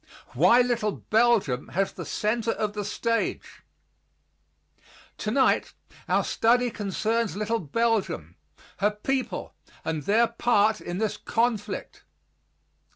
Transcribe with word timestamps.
WHY 0.33 0.61
LITTLE 0.61 0.93
BELGIUM 1.11 1.67
HAS 1.73 1.91
THE 1.93 2.07
CENTER 2.07 2.53
OF 2.53 2.73
THE 2.73 2.83
STAGE 2.83 3.61
Tonight 5.19 5.73
our 6.09 6.23
study 6.23 6.71
concerns 6.71 7.35
little 7.37 7.59
Belgium, 7.59 8.35
her 8.77 8.89
people, 8.89 9.53
and 9.85 10.01
their 10.01 10.25
part 10.27 10.81
in 10.81 10.97
this 10.97 11.17
conflict. 11.17 12.03